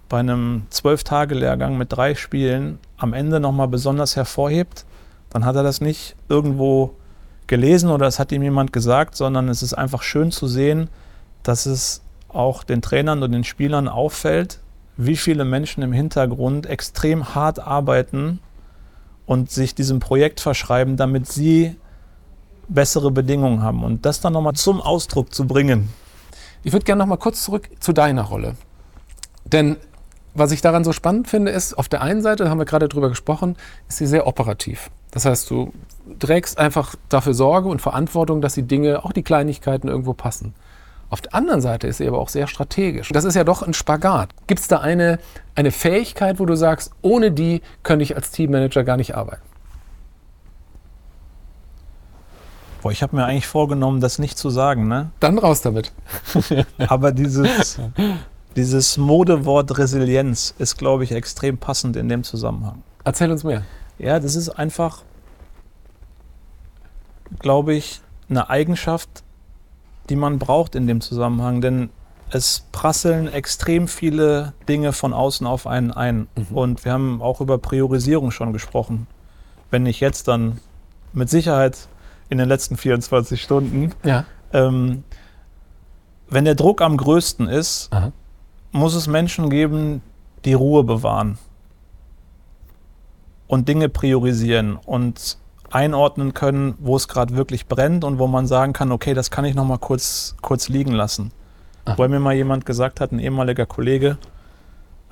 [0.09, 4.85] bei einem Zwölf-Tage-Lehrgang mit drei Spielen am Ende nochmal besonders hervorhebt,
[5.29, 6.95] dann hat er das nicht irgendwo
[7.47, 10.89] gelesen oder es hat ihm jemand gesagt, sondern es ist einfach schön zu sehen,
[11.43, 14.59] dass es auch den Trainern und den Spielern auffällt,
[14.97, 18.39] wie viele Menschen im Hintergrund extrem hart arbeiten
[19.25, 21.75] und sich diesem Projekt verschreiben, damit sie
[22.67, 23.83] bessere Bedingungen haben.
[23.83, 25.89] Und das dann nochmal zum Ausdruck zu bringen.
[26.63, 28.55] Ich würde gerne nochmal kurz zurück zu deiner Rolle.
[29.45, 29.77] Denn
[30.33, 32.87] was ich daran so spannend finde, ist, auf der einen Seite, da haben wir gerade
[32.87, 33.55] drüber gesprochen,
[33.87, 34.91] ist sie sehr operativ.
[35.11, 35.73] Das heißt, du
[36.19, 40.53] trägst einfach dafür Sorge und Verantwortung, dass die Dinge, auch die Kleinigkeiten irgendwo passen.
[41.09, 43.09] Auf der anderen Seite ist sie aber auch sehr strategisch.
[43.09, 44.29] Das ist ja doch ein Spagat.
[44.45, 45.19] Gibt es da eine,
[45.55, 49.41] eine Fähigkeit, wo du sagst, ohne die könnte ich als Teammanager gar nicht arbeiten?
[52.81, 55.09] Boah, ich habe mir eigentlich vorgenommen, das nicht zu sagen, ne?
[55.19, 55.93] Dann raus damit.
[56.87, 57.79] aber dieses,
[58.55, 62.83] dieses Modewort Resilienz ist, glaube ich, extrem passend in dem Zusammenhang.
[63.03, 63.63] Erzähl uns mehr.
[63.99, 65.03] Ja, das ist einfach,
[67.39, 69.23] glaube ich, eine Eigenschaft,
[70.09, 71.89] die man braucht in dem Zusammenhang, denn
[72.29, 76.27] es prasseln extrem viele Dinge von außen auf einen ein.
[76.35, 76.57] Mhm.
[76.57, 79.07] Und wir haben auch über Priorisierung schon gesprochen.
[79.71, 80.59] Wenn nicht jetzt, dann
[81.13, 81.87] mit Sicherheit
[82.29, 83.93] in den letzten 24 Stunden.
[84.03, 84.25] Ja.
[84.51, 85.03] Ähm,
[86.29, 88.11] wenn der Druck am größten ist, Aha
[88.71, 90.01] muss es Menschen geben,
[90.45, 91.37] die Ruhe bewahren
[93.47, 95.37] und Dinge priorisieren und
[95.69, 99.45] einordnen können, wo es gerade wirklich brennt und wo man sagen kann, okay, das kann
[99.45, 101.31] ich noch mal kurz, kurz liegen lassen.
[101.85, 101.97] Ach.
[101.97, 104.17] Weil mir mal jemand gesagt hat, ein ehemaliger Kollege,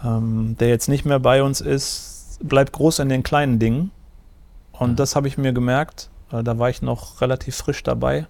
[0.03, 3.91] ähm, der jetzt nicht mehr bei uns ist, bleibt groß in den kleinen Dingen.
[4.71, 4.95] Und mhm.
[4.95, 6.09] das habe ich mir gemerkt.
[6.31, 8.27] Äh, da war ich noch relativ frisch dabei.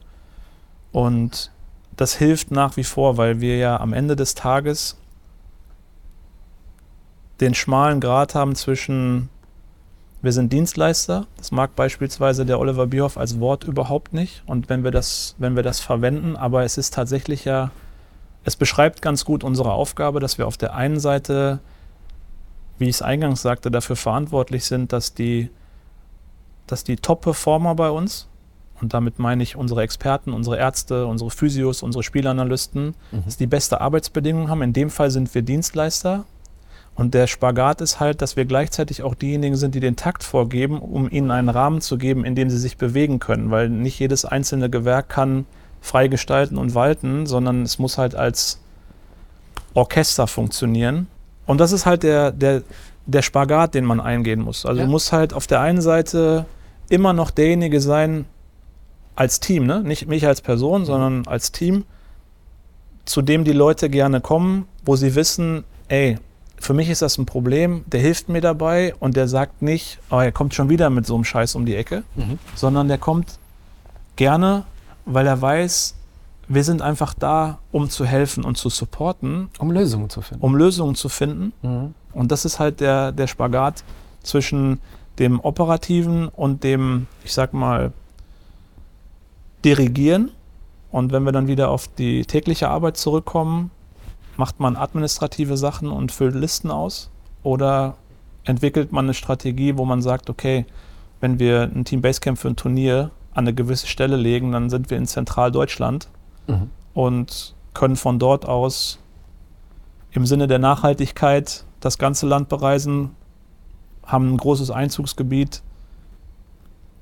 [0.92, 1.52] Und
[1.96, 4.98] das hilft nach wie vor, weil wir ja am Ende des Tages
[7.40, 9.30] den schmalen Grat haben zwischen,
[10.26, 14.84] wir sind Dienstleister, das mag beispielsweise der Oliver Bierhoff als Wort überhaupt nicht und wenn
[14.84, 17.72] wir das, wenn wir das verwenden, aber es ist tatsächlich ja,
[18.44, 21.60] es beschreibt ganz gut unsere Aufgabe, dass wir auf der einen Seite,
[22.80, 25.52] wie ich es eingangs sagte, dafür verantwortlich sind, dass die,
[26.68, 28.28] dass die Top-Performer bei uns,
[28.82, 33.26] und damit meine ich unsere Experten, unsere Ärzte, unsere Physios, unsere Spielanalysten, mhm.
[33.26, 34.64] dass die beste Arbeitsbedingungen haben.
[34.64, 36.26] In dem Fall sind wir Dienstleister
[36.96, 40.80] und der Spagat ist halt, dass wir gleichzeitig auch diejenigen sind, die den Takt vorgeben,
[40.80, 43.52] um ihnen einen Rahmen zu geben, in dem sie sich bewegen können.
[43.52, 45.46] Weil nicht jedes einzelne Gewerk kann
[45.82, 48.62] frei gestalten und walten, sondern es muss halt als
[49.74, 51.08] Orchester funktionieren.
[51.46, 52.64] Und das ist halt der, der,
[53.06, 54.66] der Spagat, den man eingehen muss.
[54.66, 54.86] Also ja.
[54.86, 56.46] du musst halt auf der einen Seite
[56.88, 58.26] immer noch derjenige sein,
[59.18, 59.82] als Team, ne?
[59.82, 60.86] nicht mich als Person, mhm.
[60.86, 61.86] sondern als Team,
[63.04, 66.18] zu dem die Leute gerne kommen, wo sie wissen, ey,
[66.58, 70.20] für mich ist das ein Problem, der hilft mir dabei und der sagt nicht, oh,
[70.20, 72.40] er kommt schon wieder mit so einem Scheiß um die Ecke, mhm.
[72.56, 73.38] sondern der kommt
[74.16, 74.64] gerne,
[75.06, 75.96] weil er weiß,
[76.48, 79.50] wir sind einfach da, um zu helfen und zu supporten.
[79.58, 80.44] Um Lösungen zu finden.
[80.44, 81.54] Um Lösungen zu finden.
[81.62, 81.94] Mhm.
[82.14, 83.84] Und das ist halt der, der Spagat
[84.24, 84.80] zwischen
[85.20, 87.92] dem Operativen und dem, ich sag mal,
[89.64, 90.32] Dirigieren.
[90.92, 93.72] Und wenn wir dann wieder auf die tägliche Arbeit zurückkommen,
[94.38, 97.10] Macht man administrative Sachen und füllt Listen aus?
[97.44, 97.96] Oder
[98.44, 100.66] entwickelt man eine Strategie, wo man sagt, okay,
[101.20, 104.90] wenn wir ein Team Basecamp für ein Turnier an eine gewisse Stelle legen, dann sind
[104.90, 106.08] wir in Zentraldeutschland
[106.48, 106.70] mhm.
[106.94, 109.00] und können von dort aus
[110.12, 113.12] im Sinne der Nachhaltigkeit das ganze Land bereisen,
[114.06, 115.62] haben ein großes Einzugsgebiet.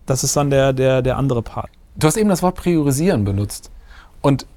[0.06, 1.70] Das ist dann der, der, der andere Part.
[1.96, 3.72] Du hast eben das Wort priorisieren benutzt.
[4.22, 4.48] Und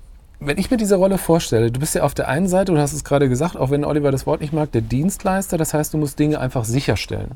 [0.40, 2.92] wenn ich mir diese Rolle vorstelle, du bist ja auf der einen Seite, du hast
[2.92, 5.98] es gerade gesagt, auch wenn Oliver das Wort nicht mag, der Dienstleister, das heißt, du
[5.98, 7.32] musst Dinge einfach sicherstellen.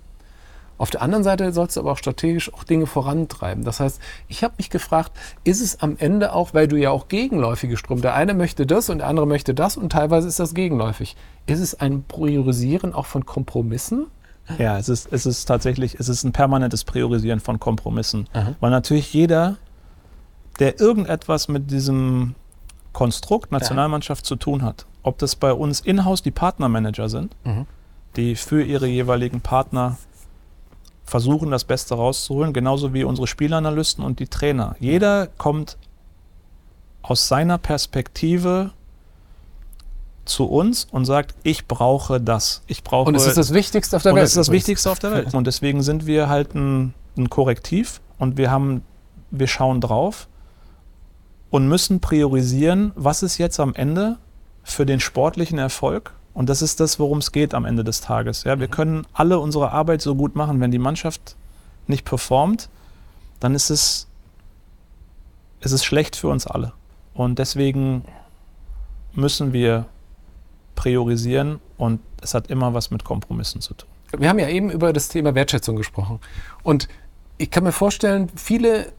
[0.77, 3.65] Auf der anderen Seite sollst du aber auch strategisch auch Dinge vorantreiben.
[3.65, 5.13] Das heißt, ich habe mich gefragt,
[5.45, 8.89] ist es am Ende auch, weil du ja auch gegenläufige Strom, der eine möchte das
[8.89, 11.17] und der andere möchte das und teilweise ist das gegenläufig.
[11.45, 14.07] Ist es ein Priorisieren auch von Kompromissen?
[14.59, 18.27] Ja, es ist, es ist tatsächlich, es ist ein permanentes Priorisieren von Kompromissen.
[18.33, 18.55] Aha.
[18.61, 19.57] Weil natürlich jeder,
[20.61, 22.35] der irgendetwas mit diesem
[23.01, 24.29] Konstrukt Nationalmannschaft ja.
[24.29, 24.85] zu tun hat.
[25.03, 27.65] Ob das bei uns in-house die Partnermanager sind, mhm.
[28.17, 29.97] die für ihre jeweiligen Partner
[31.07, 34.77] versuchen, das Beste rauszuholen, genauso wie unsere Spielanalysten und die Trainer.
[34.81, 35.79] Jeder kommt
[37.01, 38.73] aus seiner Perspektive
[40.27, 42.63] zu uns und sagt, ich brauche das.
[42.67, 44.25] Ich brauche und es ist das Wichtigste auf der und Welt.
[44.25, 45.33] Und es ist das Wichtigste auf der Welt.
[45.35, 48.83] Und deswegen sind wir halt ein, ein Korrektiv und wir haben,
[49.31, 50.29] wir schauen drauf
[51.51, 54.19] und müssen priorisieren, was ist jetzt am Ende
[54.63, 56.15] für den sportlichen Erfolg.
[56.33, 58.45] Und das ist das, worum es geht am Ende des Tages.
[58.45, 58.73] Ja, wir mhm.
[58.73, 61.37] können alle unsere Arbeit so gut machen, wenn die Mannschaft
[61.87, 62.69] nicht performt,
[63.41, 64.07] dann ist es,
[65.61, 66.73] ist es schlecht für uns alle.
[67.15, 68.05] Und deswegen
[69.13, 69.87] müssen wir
[70.77, 73.89] priorisieren und es hat immer was mit Kompromissen zu tun.
[74.17, 76.21] Wir haben ja eben über das Thema Wertschätzung gesprochen.
[76.63, 76.89] Und
[77.39, 78.93] ich kann mir vorstellen, viele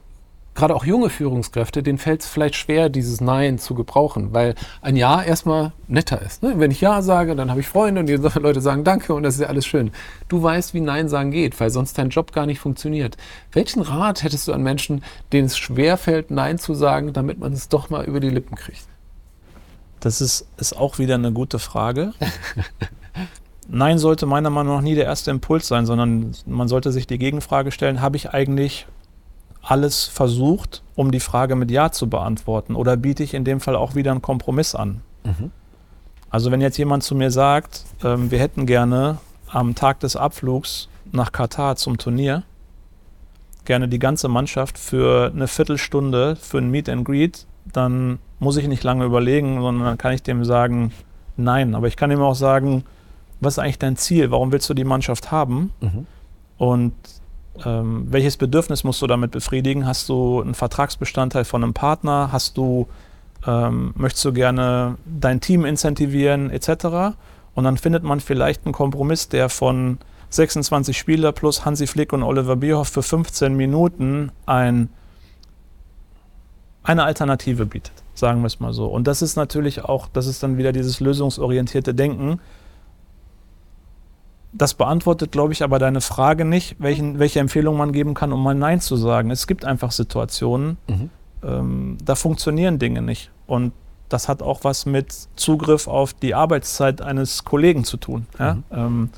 [0.54, 4.96] gerade auch junge Führungskräfte, denen fällt es vielleicht schwer, dieses Nein zu gebrauchen, weil ein
[4.96, 6.44] Ja erstmal netter ist.
[6.44, 6.54] Ne?
[6.58, 9.36] Wenn ich Ja sage, dann habe ich Freunde und die Leute sagen Danke und das
[9.36, 9.92] ist ja alles schön.
[10.28, 13.18] Du weißt, wie Nein sagen geht, weil sonst dein Job gar nicht funktioniert.
[13.52, 17.54] Welchen Rat hättest du an Menschen, denen es schwer fällt, Nein zu sagen, damit man
[17.54, 18.86] es doch mal über die Lippen kriegt?
[20.02, 22.14] Das ist, ist auch wieder eine gute Frage.
[23.70, 27.20] Nein sollte meiner Meinung nach nie der erste Impuls sein, sondern man sollte sich die
[27.20, 28.88] Gegenfrage stellen, habe ich eigentlich
[29.62, 32.76] alles versucht, um die Frage mit Ja zu beantworten?
[32.76, 35.02] Oder biete ich in dem Fall auch wieder einen Kompromiss an?
[35.24, 35.52] Mhm.
[36.30, 40.88] Also wenn jetzt jemand zu mir sagt, ähm, wir hätten gerne am Tag des Abflugs
[41.12, 42.44] nach Katar zum Turnier
[43.66, 48.68] gerne die ganze Mannschaft für eine Viertelstunde für ein Meet and Greet, dann muss ich
[48.68, 50.92] nicht lange überlegen, sondern dann kann ich dem sagen,
[51.38, 51.76] nein.
[51.76, 52.84] Aber ich kann ihm auch sagen,
[53.40, 54.32] was ist eigentlich dein Ziel?
[54.32, 55.72] Warum willst du die Mannschaft haben?
[55.80, 56.08] Mhm.
[56.58, 56.94] Und
[57.66, 59.86] ähm, welches Bedürfnis musst du damit befriedigen?
[59.86, 62.30] Hast du einen Vertragsbestandteil von einem Partner?
[62.32, 62.88] Hast du,
[63.46, 67.16] ähm, möchtest du gerne dein Team incentivieren, etc.?
[67.54, 69.98] Und dann findet man vielleicht einen Kompromiss, der von
[70.30, 74.90] 26 Spieler plus Hansi Flick und Oliver Bierhoff für 15 Minuten ein,
[76.84, 78.86] eine Alternative bietet, sagen wir es mal so.
[78.86, 82.40] Und das ist natürlich auch, das ist dann wieder dieses lösungsorientierte Denken
[84.54, 88.44] das beantwortet, glaube ich, aber deine Frage nicht, welchen, welche Empfehlung man geben kann, um
[88.44, 89.32] mal Nein zu sagen.
[89.32, 91.10] Es gibt einfach Situationen, mhm.
[91.44, 93.32] ähm, da funktionieren Dinge nicht.
[93.48, 93.72] Und
[94.10, 98.26] das hat auch was mit Zugriff auf die Arbeitszeit eines Kollegen zu tun.
[98.38, 98.56] Ja?
[98.56, 98.64] Mhm.
[98.72, 99.10] Ähm,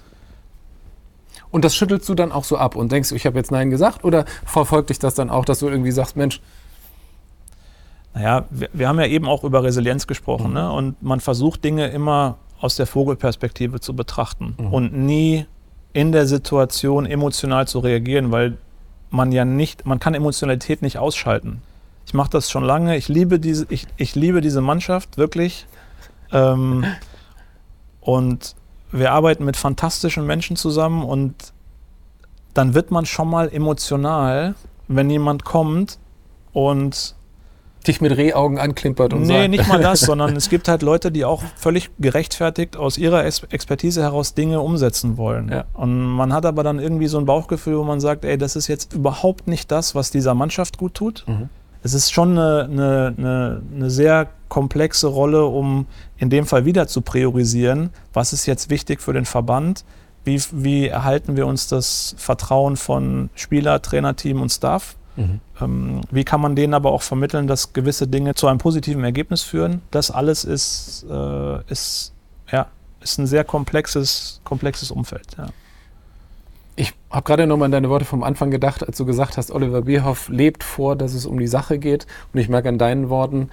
[1.49, 4.03] und das schüttelst du dann auch so ab und denkst, ich habe jetzt Nein gesagt?
[4.03, 6.41] Oder verfolgt dich das dann auch, dass du irgendwie sagst, Mensch,
[8.13, 10.49] naja, wir, wir haben ja eben auch über Resilienz gesprochen.
[10.49, 10.53] Mhm.
[10.53, 10.71] Ne?
[10.71, 14.73] Und man versucht Dinge immer aus der Vogelperspektive zu betrachten mhm.
[14.73, 15.45] und nie
[15.91, 18.57] in der Situation emotional zu reagieren, weil
[19.09, 21.61] man ja nicht, man kann Emotionalität nicht ausschalten.
[22.05, 22.95] Ich mache das schon lange.
[22.95, 25.67] Ich liebe diese, ich, ich liebe diese Mannschaft wirklich.
[26.31, 26.85] Ähm,
[27.99, 28.55] und
[28.93, 31.35] wir arbeiten mit fantastischen Menschen zusammen und
[32.53, 34.55] dann wird man schon mal emotional,
[34.87, 35.99] wenn jemand kommt
[36.53, 37.13] und
[37.83, 39.39] dich mit Rehaugen anklimpert und nee, sagt.
[39.39, 43.25] Nee, nicht mal das, sondern es gibt halt Leute, die auch völlig gerechtfertigt aus ihrer
[43.25, 45.49] Expertise heraus Dinge umsetzen wollen.
[45.49, 45.65] Ja.
[45.73, 48.67] Und man hat aber dann irgendwie so ein Bauchgefühl, wo man sagt, ey, das ist
[48.67, 51.25] jetzt überhaupt nicht das, was dieser Mannschaft gut tut.
[51.27, 51.49] Mhm.
[51.85, 55.85] Es ist schon eine, eine, eine, eine sehr komplexe Rolle, um
[56.17, 59.83] in dem Fall wieder zu priorisieren, was ist jetzt wichtig für den Verband,
[60.23, 65.39] wie, wie erhalten wir uns das Vertrauen von Spieler, Trainerteam und Staff Mhm.
[65.61, 69.43] Ähm, wie kann man denen aber auch vermitteln, dass gewisse Dinge zu einem positiven Ergebnis
[69.43, 69.81] führen?
[69.91, 72.13] Das alles ist, äh, ist,
[72.51, 72.67] ja,
[73.01, 75.27] ist ein sehr komplexes, komplexes Umfeld.
[75.37, 75.47] Ja.
[76.75, 79.83] Ich habe gerade nochmal an deine Worte vom Anfang gedacht, als du gesagt hast, Oliver
[79.83, 82.07] Bierhoff lebt vor, dass es um die Sache geht.
[82.33, 83.49] Und ich merke an deinen Worten,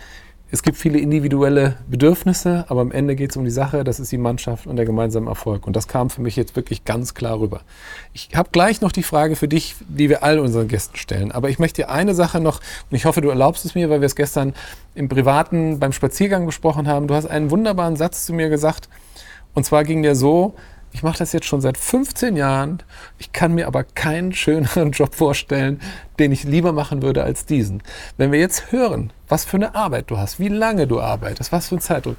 [0.52, 4.10] es gibt viele individuelle Bedürfnisse, aber am Ende geht es um die Sache, das ist
[4.10, 5.66] die Mannschaft und der gemeinsame Erfolg.
[5.66, 7.60] Und das kam für mich jetzt wirklich ganz klar rüber.
[8.14, 11.30] Ich habe gleich noch die Frage für dich, die wir all unseren Gästen stellen.
[11.30, 12.60] Aber ich möchte dir eine Sache noch,
[12.90, 14.54] und ich hoffe, du erlaubst es mir, weil wir es gestern
[14.96, 17.06] im Privaten beim Spaziergang besprochen haben.
[17.06, 18.88] Du hast einen wunderbaren Satz zu mir gesagt.
[19.54, 20.54] Und zwar ging der so,
[20.92, 22.82] ich mache das jetzt schon seit 15 Jahren.
[23.18, 25.80] Ich kann mir aber keinen schöneren Job vorstellen,
[26.18, 27.82] den ich lieber machen würde als diesen.
[28.16, 31.68] Wenn wir jetzt hören, was für eine Arbeit du hast, wie lange du arbeitest, was
[31.68, 32.16] für ein Zeitdruck.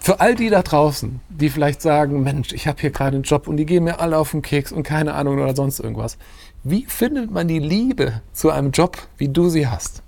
[0.00, 3.46] Für all die da draußen, die vielleicht sagen, Mensch, ich habe hier gerade einen Job
[3.46, 6.18] und die gehen mir alle auf den Keks und keine Ahnung oder sonst irgendwas.
[6.64, 10.02] Wie findet man die Liebe zu einem Job, wie du sie hast?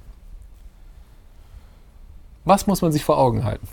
[2.45, 3.69] Was muss man sich vor Augen halten?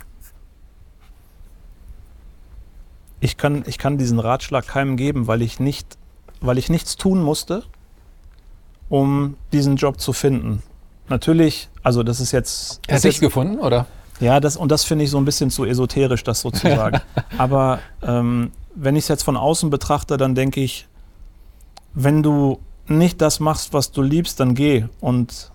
[3.22, 5.96] Ich kann, ich kann diesen Ratschlag keinem geben, weil ich, nicht,
[6.40, 7.62] weil ich nichts tun musste,
[8.88, 10.60] um diesen Job zu finden.
[11.08, 12.80] Natürlich, also das ist jetzt.
[12.90, 13.86] Hast du es gefunden, oder?
[14.18, 17.00] Ja, das, und das finde ich so ein bisschen zu esoterisch, das sozusagen.
[17.38, 20.88] Aber ähm, wenn ich es jetzt von außen betrachte, dann denke ich,
[21.94, 24.86] wenn du nicht das machst, was du liebst, dann geh.
[25.00, 25.52] Und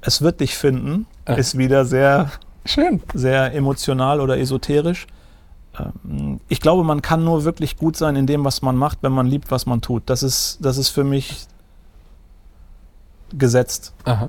[0.00, 2.30] es wird dich finden, ist wieder sehr
[2.64, 3.02] Schön.
[3.12, 5.06] Sehr emotional oder esoterisch.
[5.78, 9.12] Ähm, ich glaube, man kann nur wirklich gut sein in dem, was man macht, wenn
[9.12, 10.04] man liebt, was man tut.
[10.06, 11.46] Das ist, das ist für mich
[13.32, 13.92] gesetzt.
[14.04, 14.28] Aha.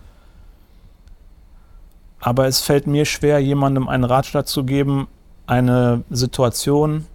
[2.19, 5.07] Aber es fällt mir schwer, jemandem einen Ratschlag zu geben,
[5.45, 7.05] eine Situation,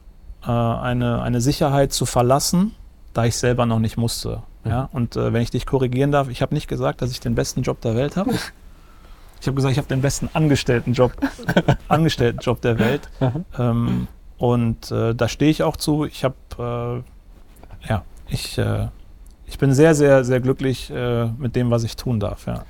[0.44, 2.74] äh, eine, eine Sicherheit zu verlassen,
[3.12, 4.42] da ich selber noch nicht musste.
[4.64, 4.88] Ja?
[4.92, 7.62] Und äh, wenn ich dich korrigieren darf, ich habe nicht gesagt, dass ich den besten
[7.62, 8.34] Job der Welt habe.
[9.40, 11.12] Ich habe gesagt, ich habe den besten Angestelltenjob,
[11.88, 13.08] Angestelltenjob der Welt.
[13.58, 14.06] Ähm,
[14.38, 16.04] und äh, da stehe ich auch zu.
[16.04, 17.04] Ich habe,
[17.84, 18.88] äh, ja, ich, äh,
[19.46, 22.46] ich bin sehr, sehr, sehr glücklich äh, mit dem, was ich tun darf.
[22.46, 22.64] Ja.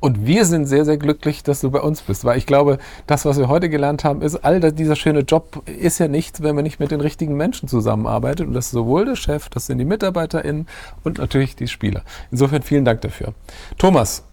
[0.00, 3.24] Und wir sind sehr, sehr glücklich, dass du bei uns bist, weil ich glaube, das,
[3.24, 6.54] was wir heute gelernt haben, ist, all das, dieser schöne Job ist ja nichts, wenn
[6.54, 8.46] man nicht mit den richtigen Menschen zusammenarbeitet.
[8.46, 10.66] Und das ist sowohl der Chef, das sind die MitarbeiterInnen
[11.04, 12.02] und natürlich die Spieler.
[12.30, 13.32] Insofern vielen Dank dafür.
[13.78, 14.24] Thomas,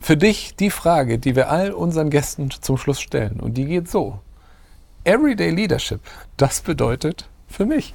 [0.00, 3.40] für dich die Frage, die wir all unseren Gästen zum Schluss stellen.
[3.40, 4.20] Und die geht so.
[5.04, 6.00] Everyday Leadership,
[6.36, 7.94] das bedeutet für mich.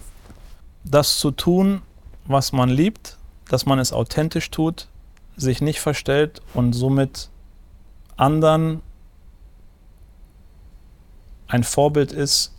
[0.84, 1.82] Das zu tun,
[2.26, 3.18] was man liebt,
[3.50, 4.88] dass man es authentisch tut,
[5.36, 7.30] sich nicht verstellt und somit
[8.18, 8.82] anderen
[11.48, 12.54] ein Vorbild ist,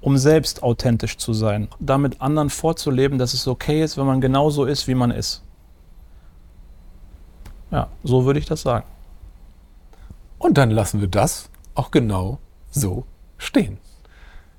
[0.00, 1.68] um selbst authentisch zu sein.
[1.80, 5.42] Damit anderen vorzuleben, dass es okay ist, wenn man genauso ist, wie man ist.
[7.70, 8.86] Ja, so würde ich das sagen.
[10.38, 12.38] Und dann lassen wir das auch genau
[12.70, 13.04] so
[13.38, 13.78] stehen.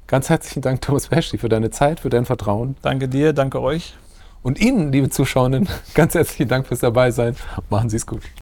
[0.07, 2.75] Ganz herzlichen Dank, Thomas Pesci, für deine Zeit, für dein Vertrauen.
[2.81, 3.95] Danke dir, danke euch.
[4.41, 7.35] Und Ihnen, liebe Zuschauerinnen, ganz herzlichen Dank fürs Dabeisein.
[7.69, 8.23] Machen Sie es gut.